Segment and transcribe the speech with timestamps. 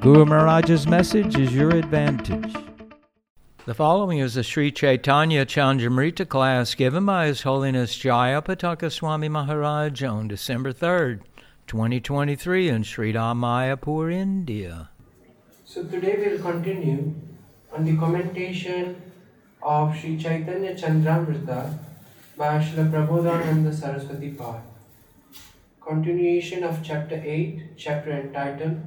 [0.00, 2.54] Guru Maharaj's message is your advantage.
[3.66, 9.28] The following is a Sri Chaitanya Chandramrita class given by His Holiness Jaya Pataka Swami
[9.28, 11.20] Maharaj on December 3rd,
[11.66, 14.88] 2023 in Sri Mayapur, India.
[15.66, 17.14] So today we'll continue
[17.70, 19.02] on the commentation
[19.62, 21.78] of Sri Chaitanya Chandramrita
[22.38, 24.62] by Srila Prabodhananda Saraswati Pad.
[25.82, 28.80] Continuation of chapter 8, chapter entitled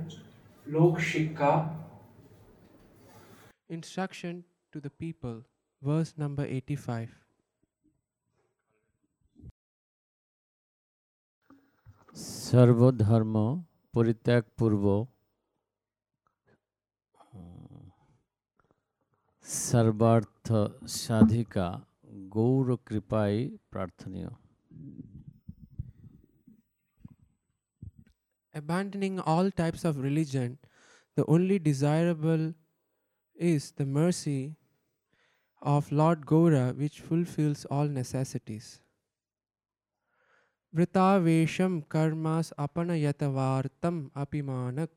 [0.66, 1.68] Lok Shikha.
[3.70, 5.44] Instruction to the people,
[5.82, 7.08] verse number 85.
[12.46, 13.34] সর্বধর্ম
[13.94, 14.84] পরিত্যাগ পূর্ব
[19.44, 20.46] সর্বার্থ
[21.00, 21.68] সাধিকা
[22.34, 23.34] Gour কৃপাই
[23.72, 24.30] প্রার্থনীয়
[28.55, 30.57] Abandoning all types of religion,
[31.15, 32.53] the only desirable
[33.35, 34.55] is the mercy
[35.61, 38.79] of Lord Gaura, which fulfills all necessities.
[40.75, 44.89] Vritavesham karmas apanayatavartam apimanak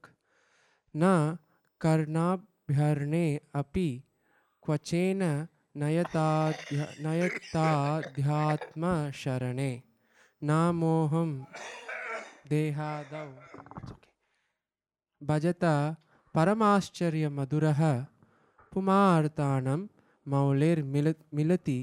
[0.93, 1.37] na
[1.81, 4.05] karnabhyarne api
[4.65, 9.83] kvachena nayatadhya- nayatadhyatma sharane
[10.43, 11.47] namoham
[12.50, 13.26] देहादौ
[15.22, 15.74] भजता
[16.36, 17.82] परमाश्चर्यमधुरः
[18.74, 19.82] पुमार्तानं
[20.26, 21.78] मौलेर्मिल मिलति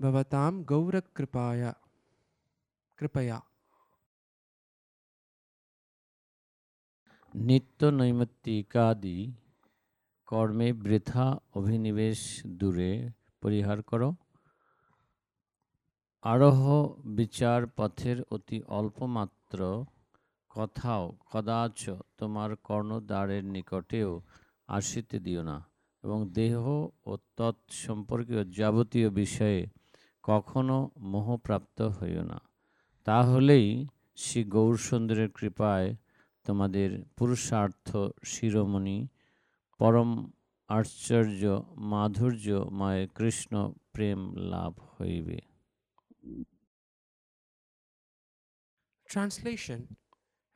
[0.00, 1.72] भवतां गौरकृपाया
[2.98, 3.38] कृपया
[7.34, 9.18] নিত্য নৈমিত্তিকাদি
[10.28, 11.26] কর্মে বৃথা
[11.58, 12.20] অভিনিবেশ
[12.60, 12.90] দূরে
[13.42, 14.08] পরিহার করো
[16.24, 16.60] আরোহ
[17.18, 19.60] বিচার পথের অতি অল্পমাত্র
[20.55, 24.21] কথাও কদাচ তোমার কর্ণদ্বারের নিকটেও
[24.67, 25.65] আসিতে দিও না।
[26.03, 26.67] এবং দেহ
[27.05, 29.67] ও তৎ সম্পর্কীয় যাবতীয় বিষয়ে
[30.23, 32.39] কখনো মোহপ্রাপ্ত হইও না।
[33.03, 35.95] তাহলেই শ্রী গৌরসুন্দরের কৃপায়
[36.43, 39.07] তোমাদের পুরুষার্থ শিরোমণি,
[39.77, 40.31] পরম
[40.67, 45.39] আশ্চর্য মাধুর্যময় কৃষ্ণ প্রেম লাভ হইবে।
[49.09, 49.79] Translation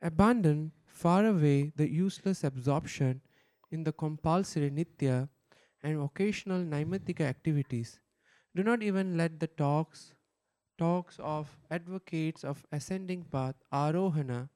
[0.02, 3.20] Abandon far away the useless absorption
[3.70, 5.28] in the compulsory nitya
[5.82, 8.00] and occasional naimittika activities.
[8.54, 10.14] Do not even let the talks
[10.78, 14.48] talks of advocates of ascending path arohana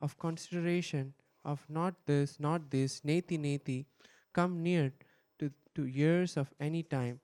[0.00, 1.14] of consideration
[1.44, 3.84] of not this, not this, neti neti
[4.32, 4.92] come near
[5.38, 7.20] to, to ears of any time.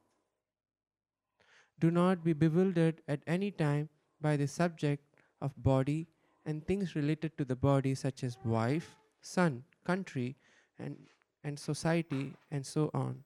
[1.80, 3.88] Do not be bewildered at any time
[4.20, 5.04] by the subject
[5.40, 6.08] of body
[6.46, 10.36] and things related to the body, such as wife, son, country,
[10.78, 10.96] and,
[11.44, 13.24] and society, and so on.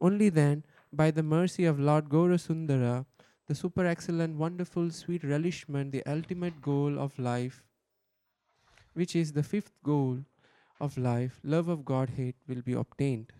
[0.00, 3.06] Only then, by the mercy of Lord Gaurasundara,
[3.46, 7.62] the super excellent, wonderful, sweet relishment, the ultimate goal of life,
[8.94, 10.18] which is the fifth goal
[10.80, 13.32] of life, love of Godhead, will be obtained.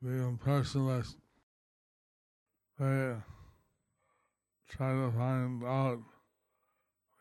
[0.00, 1.16] the impersonalists
[2.78, 3.16] they
[4.68, 5.98] try to find out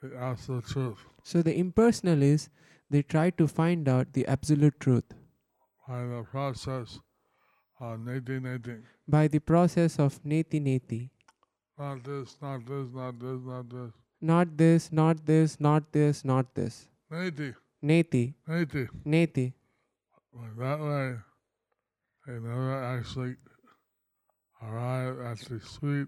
[0.01, 2.49] the absolute truth So the impersonalists,
[2.89, 5.03] they try to find out the absolute truth
[5.87, 6.99] by the process
[7.79, 8.75] of neti neti.
[9.07, 11.09] by the process of neti neti.
[11.79, 13.91] Not this, not this, not this, not this.
[14.19, 16.87] Not this, not this, not this, not this.
[17.11, 17.53] Neti,
[17.83, 18.87] Neti, neti.
[19.05, 19.53] neti.
[20.57, 21.15] That way,
[22.25, 23.35] they never actually
[24.61, 26.07] arrive at the sweet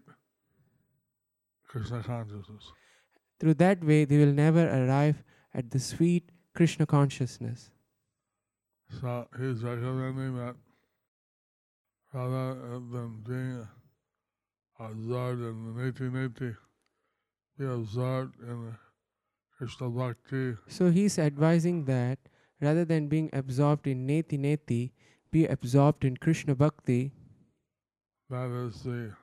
[1.69, 2.73] Krishna consciousness.
[3.39, 5.23] Through that way, they will never arrive
[5.53, 7.69] at the sweet Krishna consciousness.
[8.99, 10.55] So he's recommending that
[12.11, 12.55] rather
[12.91, 13.67] than being
[14.79, 16.57] absorbed in the neti neti,
[17.57, 18.75] be absorbed in
[19.57, 22.17] Krishna bhakti, So he's advising that
[22.59, 24.91] rather than being absorbed in neti neti,
[25.31, 27.11] be absorbed in Krishna bhakti.
[28.29, 29.13] that is the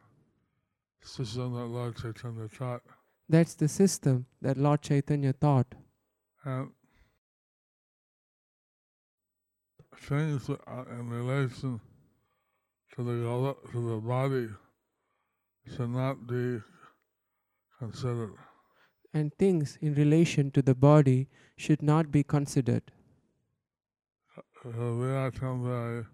[1.07, 2.83] system that Lord Chaitanya taught.
[3.29, 5.75] That's the system that Lord Chaitanya taught.
[6.45, 6.71] And
[9.97, 11.81] things are uh, in relation
[12.95, 14.49] to the to the body
[15.67, 16.61] should not be
[17.79, 18.35] considered.
[19.13, 22.93] And things in relation to the body should not be considered.
[24.37, 26.05] Uh, uh, so they are temporary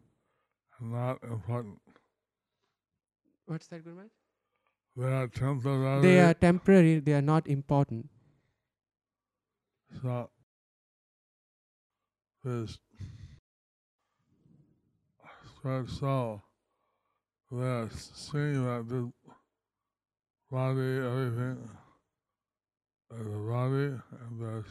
[0.80, 1.78] and not important.
[3.46, 3.84] What's that?
[3.84, 3.90] They
[4.98, 6.00] are.
[6.02, 8.08] They are temporary, they are not important.
[10.02, 10.30] So
[12.44, 12.78] this
[15.62, 16.42] third soul,
[17.50, 19.04] they're seeing that this
[20.50, 21.68] body, everything
[23.14, 24.66] is a body, and there's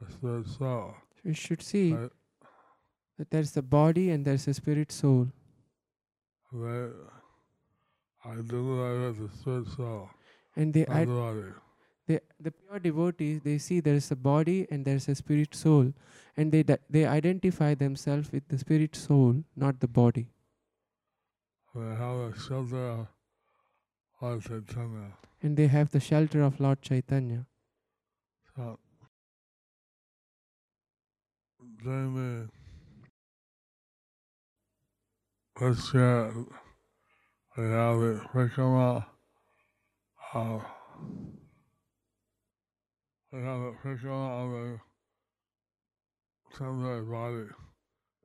[0.00, 0.94] a third soul.
[1.24, 2.10] We should see Right?
[3.18, 5.28] that there's a body and there's a spirit soul.
[6.52, 8.09] They identify with the third soul,
[10.56, 11.42] And they, not ad- the body.
[12.06, 15.92] they the pure devotees, they see there's a body and there's a spirit soul.
[16.36, 20.28] And they, they identify themselves with the spirit soul, not the body.
[21.74, 23.06] They have a shelter of
[24.20, 25.12] Lord Chaitanya.
[25.42, 27.46] And they have the shelter of Lord Chaitanya.
[28.56, 28.78] So
[31.84, 32.46] they may
[35.60, 36.32] let's share
[37.56, 39.04] we have the Rikama
[40.34, 40.58] uh
[43.32, 44.80] we have the Rikama of the
[46.56, 47.48] temporary body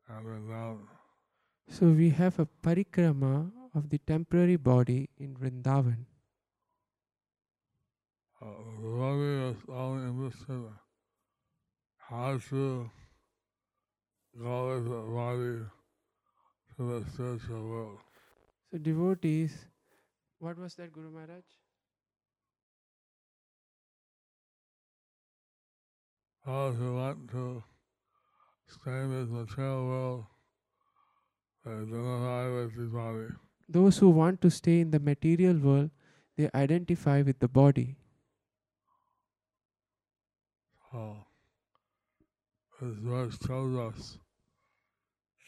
[0.08, 0.80] and
[1.70, 6.06] So we have a parikrama of the temporary body in Vrindavan.
[8.42, 8.46] uh,
[8.82, 9.58] the body is
[10.08, 10.70] in this city.
[11.98, 12.90] How to
[14.38, 15.66] go with the body
[16.78, 18.00] to the spiritual world.
[18.76, 19.54] So devotees,
[20.38, 21.44] what was that Guru Maharaj?
[26.46, 27.64] Those who want to
[28.70, 30.26] stay in this material world,
[31.64, 33.30] they identify with the body.
[33.70, 35.92] Those who want to stay in the material world,
[36.36, 37.96] they identify with the body.
[40.92, 41.26] So,
[42.82, 44.18] this verse tells us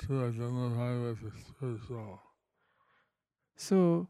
[0.04, 2.22] to identify with the spirit soul.
[3.57, 4.09] So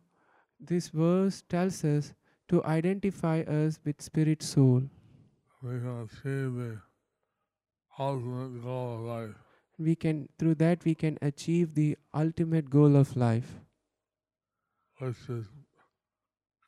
[0.61, 2.15] this verse tells us
[2.49, 4.83] to identify us with spirit soul.
[5.63, 6.81] We can achieve the
[7.99, 9.37] ultimate goal of life,
[9.79, 13.51] We can through that we can achieve the ultimate goal of life,
[14.99, 15.47] which is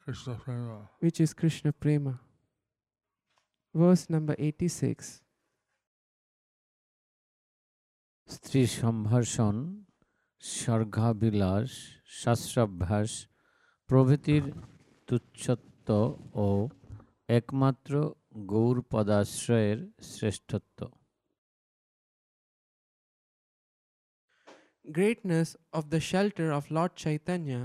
[0.05, 0.79] Krishna Prema.
[1.01, 2.21] which is Krishna Prema.
[3.75, 5.23] Verse number 86.
[8.35, 9.57] স্ত্রী সম্ভাষণ
[10.43, 11.71] স্বর্গাবিলাস
[12.21, 13.11] শাস্ত্রাভ্যাস
[13.89, 14.45] প্রভৃতির
[15.09, 15.89] তুচ্ছত্ব
[16.47, 16.49] ও
[17.39, 17.93] একমাত্র
[18.53, 19.79] গৌর পদাশ্রয়ের
[20.13, 20.81] শ্রেষ্ঠত্ব
[24.85, 27.63] Greatness of the shelter of Lord Chaitanya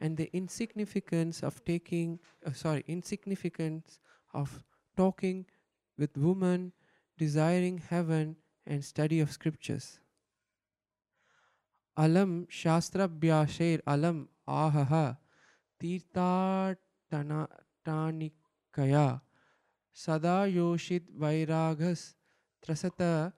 [0.00, 2.08] and the insignificance of taking,
[2.46, 3.98] uh, sorry, insignificance
[4.34, 4.48] of
[4.96, 5.46] talking
[5.98, 6.60] with women,
[7.18, 8.26] desiring heaven
[8.66, 9.86] and study of scriptures.
[11.97, 14.93] అలం శాస్త్రభ్యాషేర్ అలం ఆహహ
[17.79, 19.19] తీర్థాటనాటానికయా
[19.97, 22.15] సదా Yoshith వైరాగస్
[22.63, 23.31] త్రసత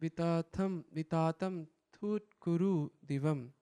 [0.00, 3.52] వితాథం వితాతం థూత్కురు దివం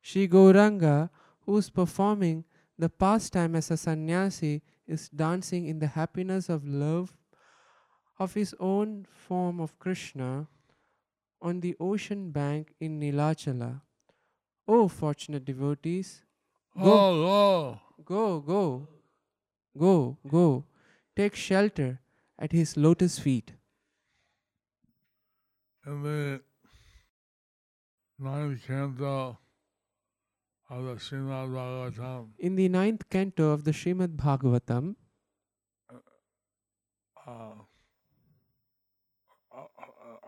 [0.00, 1.10] Shri Gauranga,
[1.46, 2.44] who is performing
[2.78, 7.16] the pastime as a sannyasi, is dancing in the happiness of love
[8.18, 10.46] of his own form of Krishna
[11.40, 13.80] on the ocean bank in Nilachala.
[14.68, 16.22] O oh, fortunate devotees,
[16.76, 17.80] Oh, oh.
[18.04, 18.88] Go, go,
[19.78, 20.64] go, go,
[21.16, 22.00] take shelter
[22.38, 23.52] at his lotus feet.
[25.86, 26.40] In the
[28.18, 29.38] ninth canto
[30.70, 34.94] of the Srimad Bhagavatam, In the ninth canto of the Srimad Bhagavatam,
[37.26, 37.54] uh, uh,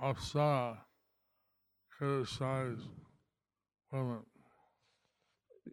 [0.03, 0.79] Apsara
[1.91, 2.89] criticized
[3.93, 4.21] women.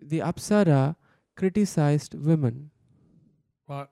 [0.01, 0.95] the Apsara
[1.35, 2.71] criticized women.
[3.67, 3.89] But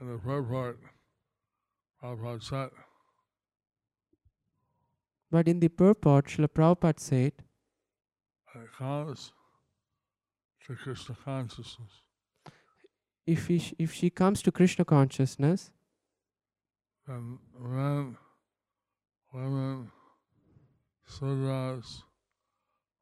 [0.00, 0.78] in the purport,
[2.02, 2.70] Prabhupada said,
[5.30, 7.32] But in the purport, Srila Prabhupada said,
[8.54, 9.32] it comes
[10.66, 12.02] to Krishna consciousness,
[13.26, 15.70] if, he, if she comes to Krishna consciousness,
[17.06, 18.16] then men,
[19.32, 19.90] women,
[21.08, 22.02] sudras,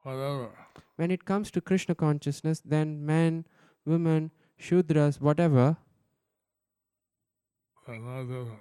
[0.03, 3.45] when it comes to Krishna consciousness, then men,
[3.85, 5.77] women, Shudras, whatever,
[7.87, 8.61] there's no difference.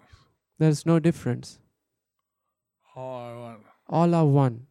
[0.57, 1.59] there's no difference.
[2.95, 3.59] All I want.
[3.87, 4.67] All are one.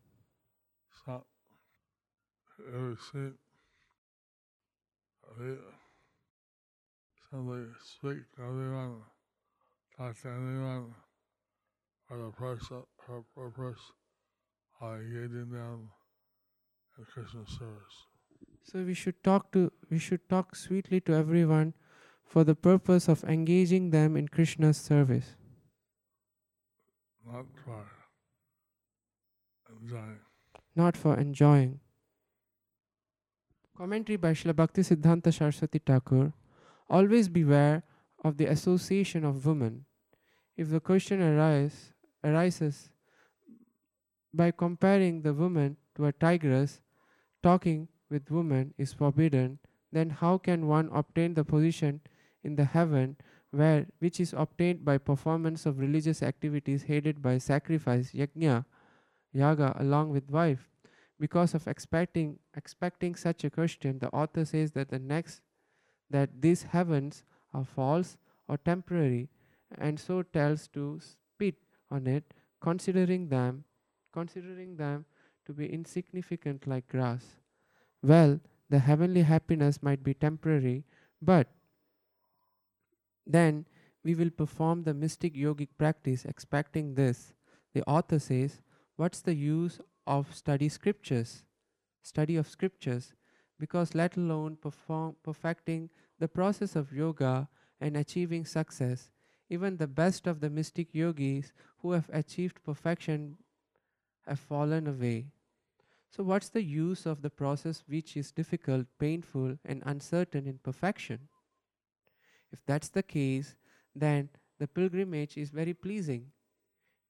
[1.04, 1.24] So,
[3.12, 3.30] see,
[7.30, 9.02] somebody speak to everyone,
[9.96, 10.94] talk to anyone
[12.06, 13.80] for the purpose, for purpose
[14.80, 15.90] of engaging them
[16.98, 17.96] in Krishna's service.
[18.64, 21.74] So we should talk to we should talk sweetly to everyone
[22.24, 25.36] for the purpose of engaging them in Krishna's service,
[27.24, 27.86] not for
[29.80, 30.18] enjoying.
[30.76, 31.80] not for enjoying.
[33.76, 36.32] Commentary by Srila Bhakti Siddhanta Saraswati Thakur.
[36.90, 37.84] Always beware
[38.24, 39.84] of the association of women.
[40.56, 41.92] If the question arise,
[42.24, 42.90] arises
[44.34, 46.80] by comparing the woman to a tigress,
[47.42, 49.58] talking with women is forbidden,
[49.92, 52.00] then how can one obtain the position
[52.42, 53.16] in the heaven
[53.50, 58.64] where which is obtained by performance of religious activities headed by sacrifice, yajna,
[59.32, 60.68] yaga along with wife?
[61.18, 65.40] Because of expecting expecting such a question, the author says that the next
[66.10, 68.16] that these heavens are false
[68.46, 69.28] or temporary,
[69.76, 71.56] and so tells to spit
[71.90, 73.64] on it, considering them
[74.12, 75.04] considering them
[75.48, 77.24] to be insignificant like grass.
[78.02, 78.38] Well,
[78.68, 80.84] the heavenly happiness might be temporary,
[81.22, 81.48] but
[83.26, 83.64] then
[84.04, 87.32] we will perform the mystic yogic practice expecting this.
[87.72, 88.60] The author says,
[88.96, 91.44] What's the use of study scriptures?
[92.02, 93.14] Study of scriptures,
[93.58, 95.88] because let alone perform perfecting
[96.18, 97.48] the process of yoga
[97.80, 99.10] and achieving success,
[99.48, 103.38] even the best of the mystic yogis who have achieved perfection
[104.26, 105.32] have fallen away.
[106.10, 111.28] So, what's the use of the process which is difficult, painful, and uncertain in perfection?
[112.50, 113.54] If that's the case,
[113.94, 116.26] then the pilgrimage is very pleasing.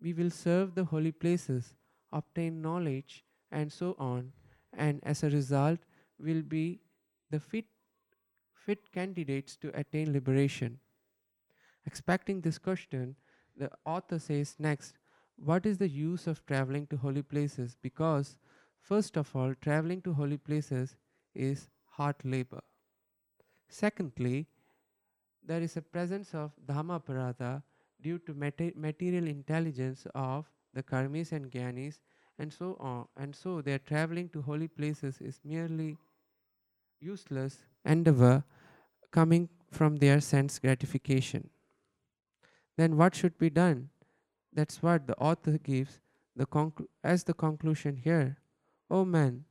[0.01, 1.75] We will serve the holy places,
[2.13, 4.33] obtain knowledge, and so on,
[4.77, 5.79] and as a result,
[6.19, 6.81] will be
[7.31, 7.67] the fit,
[8.53, 10.79] fit candidates to attain liberation.
[11.87, 13.17] Expecting this question,
[13.57, 14.95] the author says next,
[15.37, 17.77] what is the use of traveling to holy places?
[17.81, 18.37] Because,
[18.89, 20.97] first of all, traveling to holy places
[21.35, 21.69] is
[21.99, 22.63] hard labor.
[23.69, 24.47] Secondly,
[25.43, 27.63] there is a presence of dhama aparadha
[28.01, 32.01] due to mate- material intelligence of the karmis and gyanis,
[32.39, 33.09] and so on.
[33.17, 35.99] And so, their traveling to holy places is merely
[37.01, 38.45] useless endeavor
[39.11, 41.51] coming from their sense gratification.
[42.77, 43.91] Then, what should be done?
[44.53, 46.01] That's what the author gives
[46.37, 48.39] the conclu- as the conclusion here.
[48.91, 49.45] O men,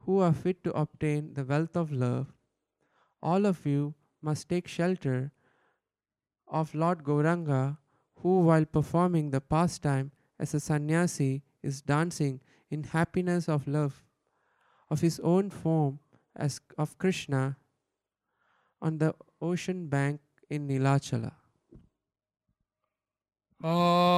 [0.00, 2.32] who are fit to obtain the wealth of love,
[3.22, 5.32] all of you must take shelter
[6.48, 7.78] of Lord Gauranga,
[8.16, 12.40] who, while performing the pastime as a sannyasi, is dancing
[12.70, 14.04] in happiness of love
[14.90, 15.98] of his own form
[16.36, 17.56] as of Krishna
[18.80, 21.32] on the ocean bank in Nilachala.
[23.62, 24.14] Gauranga.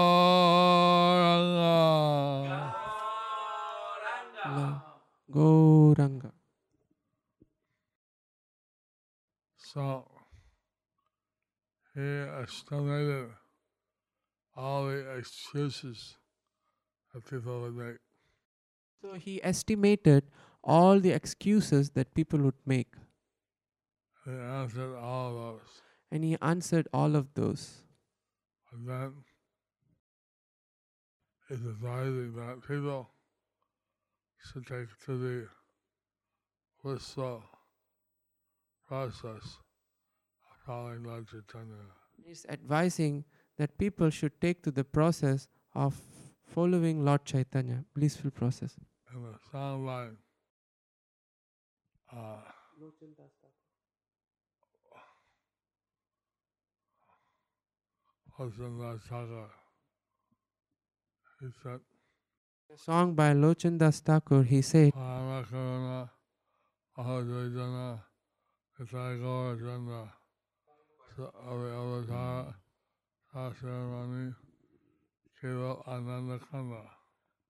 [4.56, 4.82] La-
[5.30, 6.32] Gauranga.
[9.56, 10.08] So
[11.94, 13.30] he estimated
[14.54, 16.16] all the excuses
[17.12, 17.98] that people would make.
[19.02, 20.24] So he estimated
[20.64, 22.94] all the excuses that people would make,
[24.24, 25.82] He answered all those.
[26.10, 27.82] and he answered all of those.
[28.72, 29.12] And then
[31.48, 33.08] he decided that people
[34.52, 35.48] should take to the
[36.82, 37.42] blissful
[38.86, 39.58] process
[40.48, 41.84] of following Lord Chaitanya.
[42.24, 43.24] He's advising
[43.58, 46.00] that people should take to the process of
[46.44, 48.76] following Lord Chaitanya, blissful process.
[49.12, 50.16] And the sound line
[52.12, 52.36] uh,
[58.38, 59.46] the Saga.
[61.40, 61.80] He said,
[62.70, 64.92] A song by Lochandas Thakur, he said.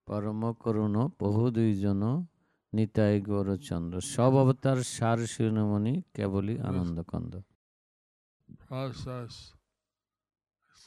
[0.08, 2.02] পরম করুণ বহু দুইজন
[2.72, 7.32] নিতাই গৌরচন্দ্র সব অবতার সার শিরোমণি কেবলই আনন্দকন্দ
[8.48, 9.32] Process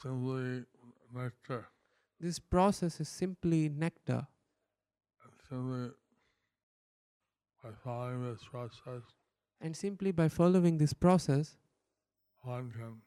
[0.00, 0.64] simply
[1.10, 1.62] nectar.
[2.20, 4.26] This process is simply nectar.
[5.22, 5.90] And simply
[7.62, 9.02] by following this process,
[9.62, 11.56] And simply by following this process,
[12.42, 13.00] one can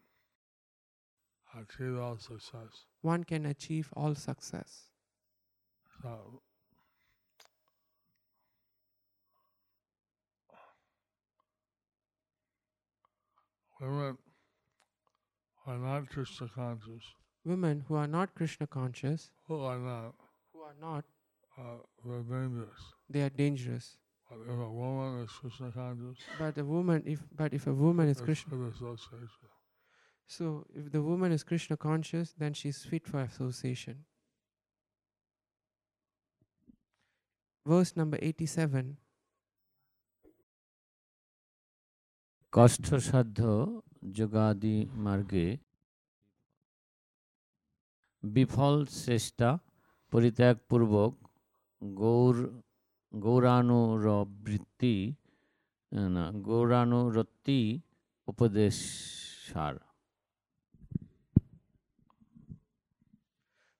[1.61, 2.85] achieve all success.
[3.01, 4.89] one can achieve all success.
[6.01, 6.41] So,
[13.79, 14.17] women
[15.67, 17.03] are not Krishna conscious,
[17.44, 20.14] Women who are not Krishna conscious, who are not,
[20.52, 21.04] who are not,
[21.56, 22.82] uh, they're dangerous.
[23.08, 23.96] they are dangerous.
[24.28, 28.08] But if a woman is Krishna conscious, But a woman, if but if a woman
[28.08, 29.48] is it's Krishna, good association.
[30.26, 34.04] so if the woman is Krishna conscious, then she is fit for association.
[37.66, 38.84] Verse number eighty-seven.
[42.56, 43.40] কষ্টসাধ্য
[44.18, 45.46] যোগাদি মার্গে
[48.22, 48.74] বিফল
[49.06, 49.48] চেষ্টা
[50.12, 51.12] পরিত্যাগপূর্বক
[51.82, 52.36] গৌর
[53.12, 54.96] গৌরানুরবৃত্তি
[56.14, 57.60] না গৌরানুরত্তি
[58.28, 58.76] উপদেশ
[59.48, 59.74] সার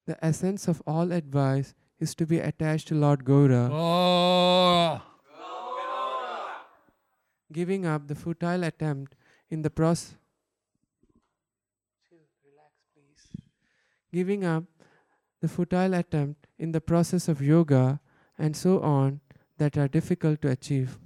[0.09, 1.69] The essence of all advice
[2.01, 5.03] is to be attached to Lord Gaura, Oh,
[7.51, 9.11] giving up the futile attempt
[9.53, 10.17] in the process.
[14.13, 14.65] Giving up
[15.41, 18.01] the futile attempt in the process of yoga
[18.39, 19.21] and so on
[19.59, 20.99] that are difficult to achieve.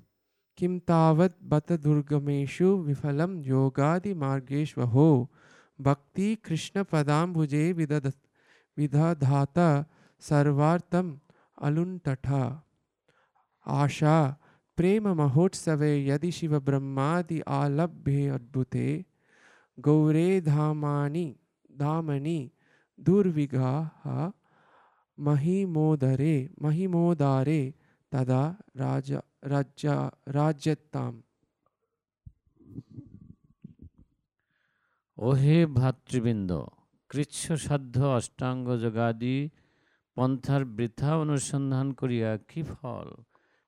[0.56, 5.28] Kim tavat bata durgameshu vifalam yogadi margeshvaho
[5.78, 8.14] bhakti krishna padambuje vidadat
[8.78, 9.86] vidadhata
[10.20, 11.18] sarvartam
[11.60, 12.62] aluntatha
[13.66, 14.18] आशा
[14.76, 18.88] प्रेम महोत्सवे यदि शिव ब्रह्मादि आलभ्ये अद्भुते
[19.86, 21.26] गौरे धामानि
[21.80, 22.40] धामनि
[22.98, 24.04] दुर्विगाः
[25.18, 27.62] महिमोदरे महिमोदारे
[28.12, 28.44] तदा
[28.76, 29.12] राज
[29.46, 29.98] राज्य
[30.32, 31.20] राज्यताम्
[35.18, 36.50] ওহে ভাতৃবৃন্দ
[37.10, 39.36] কৃচ্ছসাধ্য অষ্টাঙ্গ যোগাদি
[40.16, 43.08] পন্থার বৃথা অনুসন্ধান করিয়া কি ফল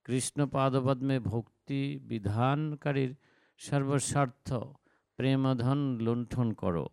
[0.07, 3.13] কৃষ্ণ পাদপদ্মে ভক্তি বিধানকারীর
[3.61, 4.49] সর্বস্বার্থ
[5.19, 6.87] প্রেমধন লুণ্ঠন করো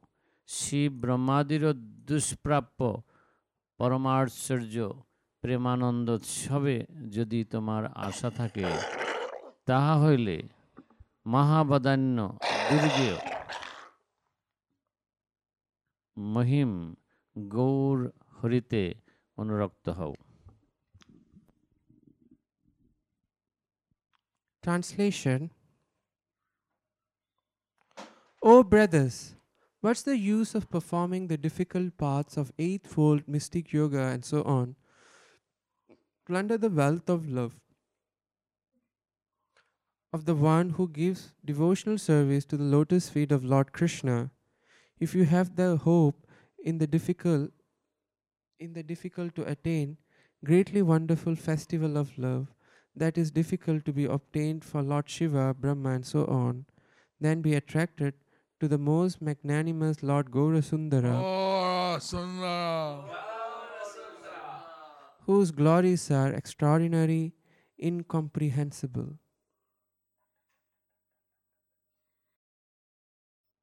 [0.46, 1.72] শিব ব্রহ্মাদিরও
[2.08, 3.02] দুষ্প্রাপ্য
[3.78, 4.76] পরমাশ্চর্য
[5.40, 6.76] প্রেমানন্দোৎসবে
[7.10, 8.66] যদি তোমার আশা থাকে
[9.66, 10.36] তাহা হইলে
[11.26, 12.38] মহাবদান্য
[12.70, 13.18] দুর্গেয়
[16.16, 16.94] মহিম
[17.38, 17.98] গৌর
[18.38, 18.94] হরিতে
[19.36, 20.14] অনুরক্ত হও।
[24.62, 25.40] Translation
[28.42, 29.35] O brothers,
[29.80, 34.76] what's the use of performing the difficult paths of eightfold mystic yoga and so on?
[36.26, 37.60] Plunder the wealth of love
[40.16, 44.30] of the one who gives devotional service to the lotus feet of Lord Krishna.
[44.98, 46.26] If you have the hope
[46.58, 47.50] in the difficult
[48.58, 49.98] in the difficult to attain,
[50.42, 52.54] greatly wonderful festival of love,
[52.94, 56.64] that is difficult to be obtained for Lord Shiva, Brahma, and so on,
[57.20, 58.14] then be attracted
[58.60, 63.04] to the most magnanimous Lord Gaurasundara, Oh, Sundara.
[65.26, 67.34] whose glories are extraordinary,
[67.82, 69.18] incomprehensible.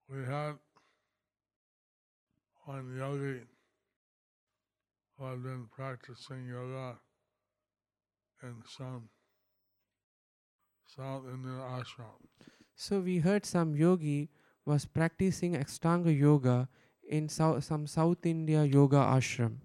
[0.10, 0.56] We had
[2.66, 3.42] one yogi
[5.18, 6.98] who had been practicing yoga
[8.44, 9.10] in some
[10.96, 12.22] South Indian ashram.
[12.76, 14.30] So we heard some yogi
[14.66, 16.70] was practicing Ashtanga yoga
[17.10, 19.58] in some South India yoga ashram.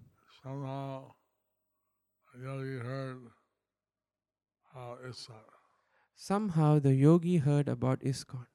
[0.43, 1.11] Somehow,
[2.41, 3.19] yogi heard
[4.73, 5.27] how it's
[6.15, 8.45] Somehow the yogi heard about ISKCON.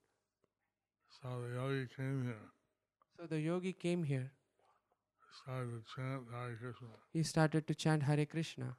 [1.09, 2.51] So the yogi came here,
[3.17, 4.33] So the yogi came here.
[5.43, 6.89] started to chant Hare Krishna.
[7.13, 8.77] He started to chant Hare Krishna.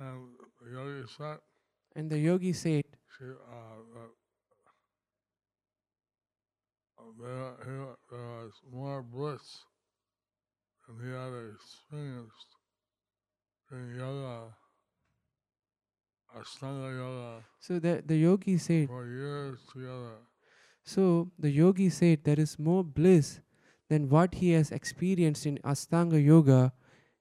[0.00, 1.38] And the yogi said,
[1.94, 2.84] And the yogi said,
[3.18, 4.08] she, uh, uh,
[7.20, 9.64] there, here, there was more bliss
[10.86, 12.50] than he had experienced
[13.72, 14.54] in yoga,
[16.36, 20.16] Ashtanga yoga, so the, the yogi said, for years together.
[20.84, 23.40] so the yogi said there is more bliss
[23.88, 26.72] than what he has experienced in Ashtanga yoga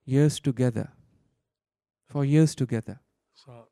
[0.05, 0.91] years together.
[2.09, 2.99] For years together.
[3.35, 3.67] So,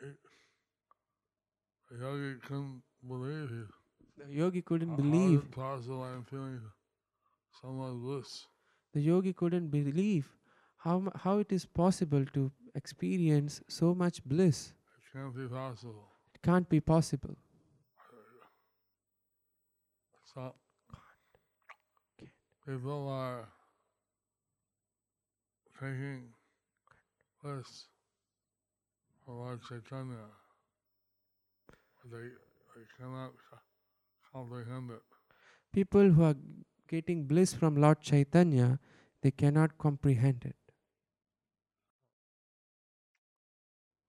[0.00, 0.12] he, he,
[1.90, 4.26] the yogi couldn't believe it.
[4.26, 5.40] The yogi couldn't believe.
[5.40, 6.60] How is it possible I'm feeling
[7.60, 8.46] so much bliss?
[8.92, 10.28] The yogi couldn't believe
[10.78, 14.72] how, how it is possible to experience so much bliss.
[14.98, 16.08] It can't be possible.
[16.34, 17.36] It can't be possible.
[20.34, 20.54] So,
[22.66, 23.48] people are
[25.78, 26.22] taking
[27.42, 27.86] bliss
[29.24, 30.26] from Lord Chaitanya,
[32.10, 32.51] they, they
[32.98, 33.32] cannot
[34.32, 35.02] comprehend it.
[35.72, 36.36] People who are
[36.88, 38.78] getting bliss from Lord Chaitanya,
[39.22, 40.56] they cannot comprehend it.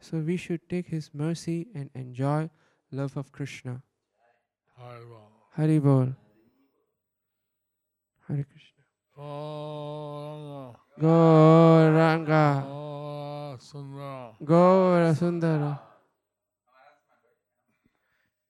[0.00, 2.50] So we should take his mercy and enjoy
[2.92, 3.82] love of Krishna.
[4.78, 5.20] Haribo.
[5.56, 6.14] Hari Bol.
[8.28, 8.82] Hare Krishna.
[9.18, 12.64] Oh, Gauranga.
[12.66, 14.32] oh, Sundara.
[14.42, 15.80] Gaura Sundara.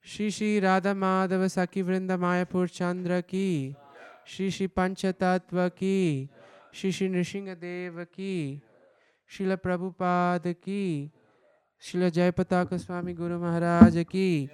[0.06, 3.74] Shri Shri Radha Madhav सखी वृंद मायापुर चंद्र की
[4.26, 6.28] श्री श्री पंचतत्व की
[6.73, 8.61] श्री श्री नृसिंह देव की
[9.29, 11.11] शिल प्रभुपाद की
[11.83, 14.49] शिल जयपताक स्वामी गुरु महाराज की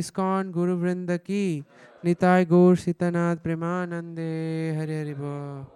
[0.00, 1.64] इस्कॉन गुरु वृंद की
[2.04, 4.30] निताय गौर सीतानाथ प्रेमानंदे
[4.78, 5.66] हरे हरि बोल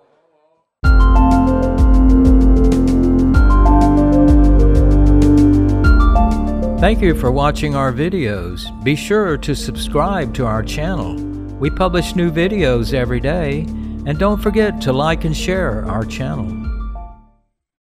[6.83, 8.62] Thank you for watching our videos.
[8.83, 11.14] Be sure to subscribe to our channel.
[11.61, 13.66] We publish new videos every day,
[14.06, 16.71] and don't forget to like and share our channel.